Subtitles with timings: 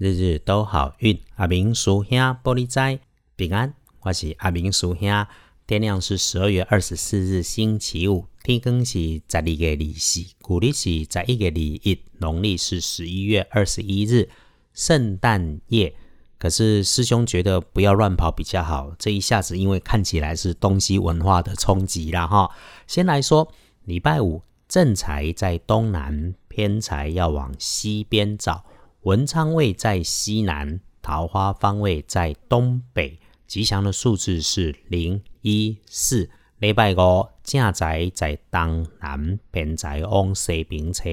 [0.00, 1.20] 日日都好运。
[1.34, 2.98] 阿明叔兄玻璃斋
[3.36, 5.26] 平安，我是阿明叔兄。
[5.66, 14.30] 天亮是十二月二十四日星期五，天更是十二月二四，古历是十一月二一，农历是十一月二十一日，
[14.72, 15.94] 圣诞夜。
[16.38, 22.50] 可是师兄觉得不要乱跑比较好，这一下子因为看起来是东西文化的冲击了哈。
[22.86, 23.52] 先来说
[23.84, 24.40] 礼拜五。
[24.66, 28.64] 正财在东南，偏财要往西边找。
[29.04, 33.18] 文昌位在西南，桃花方位在东北。
[33.46, 36.28] 吉祥的数字是零一四。
[36.58, 41.08] 礼拜五正财在东南，偏财往西边车。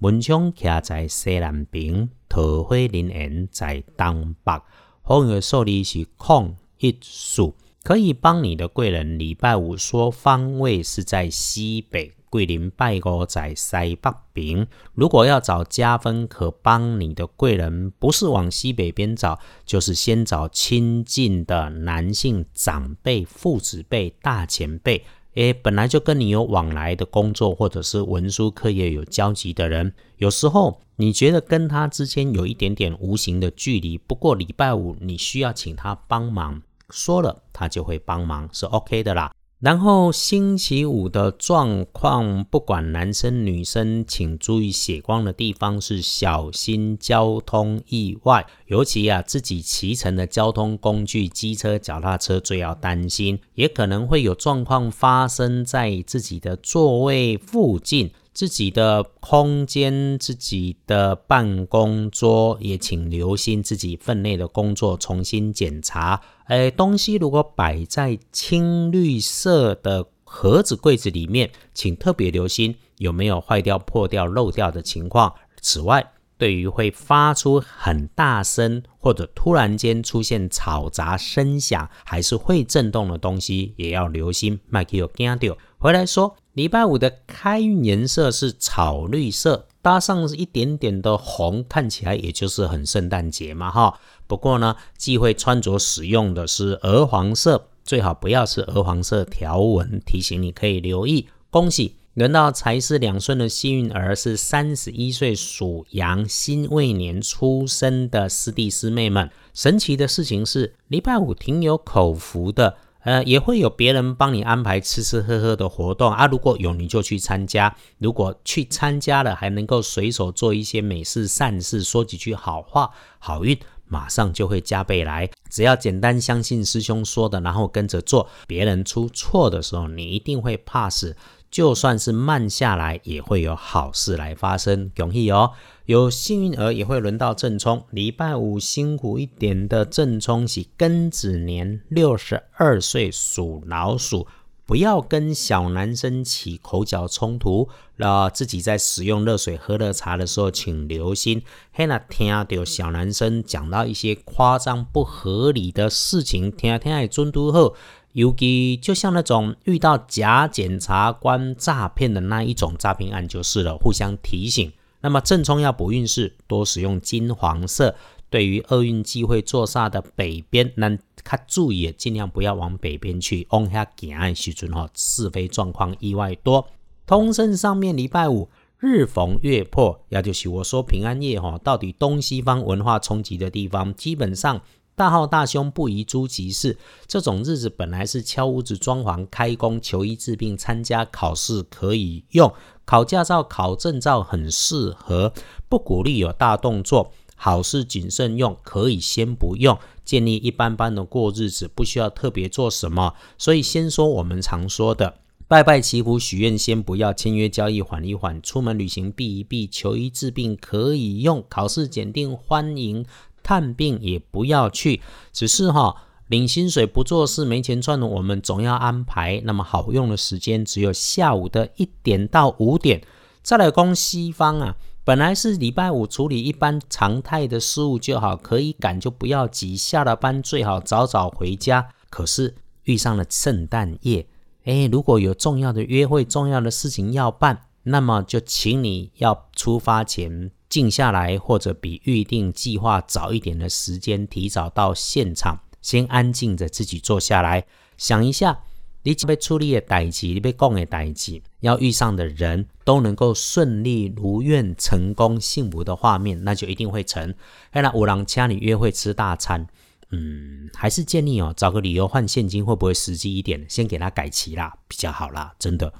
[0.00, 4.60] 文昌徛在西南边，桃花林缘在东北。
[5.02, 9.16] 好运的数字是空一数，可以帮你的贵人。
[9.16, 12.12] 礼拜五说方位是在西北。
[12.30, 25.04] 桂林拜五在西北边，如果要找加分可帮你的贵人，不是往西北边找，就是先找亲近的男性长辈、父子辈、大前辈。
[25.34, 39.32] 诶，本来就跟你有往来的工作，或者是文书课业有交集的人，有时候你觉得跟他之间有一点点无形的距离，不过礼拜五你需要请他帮忙，说了他就会帮忙，是 OK 的啦。
[39.60, 58.12] 然后星期五的状况，不管男生女生，请注意血光的地方是小心交通意外，尤其啊自己骑乘的交通工具，机车、脚踏车最要担心，也可能会有状况发生在自己的座位附近。
[58.38, 66.20] 自己的空间、自己的办公桌，也请留心自己分内的工作，重新检查。
[66.44, 75.34] 哎，东西如果摆在青绿色的盒子、柜子里面，请特别留心有没有坏掉、破掉、漏掉的情况。
[75.60, 84.60] 此外，对于会发出很大声或者突然间出现吵杂声响，还是会震动的东西，也要留心。
[84.68, 86.36] 麦克有惊到，回来说。
[86.54, 94.00] 礼拜五的开运颜色是草绿色，搭上一点点的红，看起来也就是很圣诞节嘛哈。
[94.26, 100.00] 不过呢，忌讳穿着使用的是鹅黄色，最好不要是鹅黄色条纹。
[100.04, 101.28] 提醒你可以留意。
[101.48, 109.30] 恭喜轮到财是两顺的幸运儿是三十一岁属羊辛未年出生的师弟师妹们。
[109.54, 112.74] 神奇的事情是，礼拜五挺有口福的。
[113.00, 116.26] 呃，也会有别人帮你安排吃吃喝喝的活动啊。
[116.26, 117.74] 如果有，你就去参加。
[117.98, 123.58] 如果去参加了，还能够随手做一些美事善事，说几句好话，好运
[123.88, 125.28] 马上就会加倍来。
[125.50, 131.16] 只要简单相信师兄说的，然后跟着做，别人出错的时候，你一定会怕死。
[131.50, 135.52] 就算是慢下来，也会有好事来发生，恭喜哦！
[135.86, 144.26] 有幸运儿也会轮到正冲，礼拜五辛苦一点的正冲是庚子年六十二岁属老鼠，
[144.68, 147.70] 不要跟小男生起口角冲突。
[147.96, 151.42] 那自己在使用热水喝热茶的时候，请留心，
[151.72, 157.74] 嘿那听到小男生讲到一些夸张不合理的事情，听听爱尊嘟后。
[158.12, 164.70] 尤其就像那种遇到假检察官诈骗的那一种诈骗案就是了，互相提醒。
[165.00, 167.94] 那么正冲要补运势，多使用金黄色。
[168.30, 173.46] 对于厄运机会坐煞的北边，那他注意，尽量不要往北边去。
[173.50, 176.66] 往下行时阵哈，是非状况意外多。
[177.06, 184.60] 通胜上面礼拜五日逢月破，也就是我说平安夜哈，到底东西方文化冲击的地方，基本上。
[184.94, 192.52] 大号大凶不宜诸吉事，这种日子本来是敲屋子、装潢、开工、求医治病、参加考试可以用，
[192.84, 195.32] 考驾照、考证照很适合，
[195.68, 203.14] 不鼓励有大动作，好事谨慎用，可以先不用，建立一般般的过日子，不需要特别做什么。
[203.38, 205.14] 所以先说我们常说的
[205.46, 213.06] 拜拜祈福许愿，先不要签约交易，缓一缓，出门旅行避一避，求医治病可以用，考试检定欢迎。
[213.40, 215.00] 探病也不要去，
[215.32, 219.40] 只是哈领薪水不做事没钱赚的，我们总要安排。
[219.44, 223.00] 那么好用的时间只有下午的一点到五点。
[223.42, 224.76] 再来攻西方啊，
[225.08, 229.74] 本来是礼拜五处理一般常态的事务就好，可以赶就不要急。
[229.74, 231.88] 下了班最好早早回家。
[232.10, 234.26] 可是遇上了圣诞夜，
[234.64, 240.50] 诶，如果有重要的约会、重要的事情要办，那么就请你要出发前。
[240.68, 247.64] 静下来，或者比预定计划早一点的时间，提早到现场，先安静着自己坐下来，
[247.96, 248.60] 想一下
[249.02, 257.34] 你被处理的代志，你被讲的代志，要遇上的人都能够顺利如愿、成功、幸福的画面，那就一定会成。
[257.70, 259.66] 哎，那五郎请你约会吃大餐，
[260.10, 263.64] 嗯，还是建议哦，找个理由换现金，会不会实际一点？
[263.68, 265.92] 先给他改期啦，比较好啦，真的。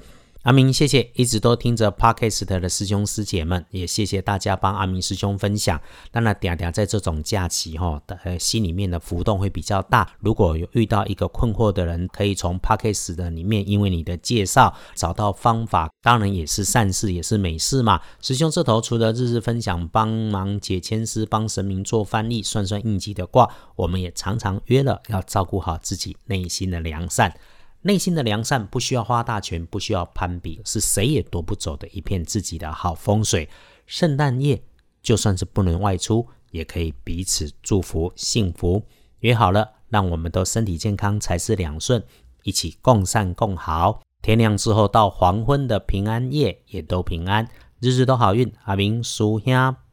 [0.49, 5.79] 阿明，谢谢一直都听着 Podcast 的师兄师姐们，也谢谢大家帮阿明师兄分享。
[6.11, 10.11] 当然，嗲嗲在这种假期哈，呃，心里面的浮动会比较大。
[10.21, 18.01] 如果有遇到一个困惑的人，可以从 Podcast 的里面，因为你的介绍找到方法，当然也是善事，也是美事嘛。
[18.23, 23.47] 师兄这头除了日日分享，帮忙解签师，帮神明做翻译，算算应急的卦，
[23.77, 27.35] 我们也常常约了要照顾好自己内心的良善。
[27.83, 33.49] 内心的良善不需要花大钱，不需要攀比，是谁也夺不走的一片自己的好风水。
[33.87, 34.63] 圣诞夜
[35.01, 38.83] 就算是不能外出，也可以彼此祝福幸福。
[39.21, 42.03] 约好了，让我们都身体健康，财势两顺，
[42.43, 44.03] 一起共善共好。
[44.21, 47.49] 天亮之后到黄昏的平安夜，也都平安，
[47.81, 48.53] 日日都好运。
[48.65, 49.53] 阿明叔兄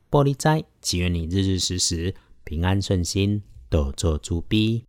[0.10, 4.86] 玻璃斋，祈愿你日日时时平安顺心，多做主逼。